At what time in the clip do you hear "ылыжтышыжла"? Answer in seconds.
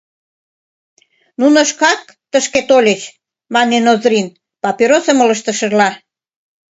5.23-5.89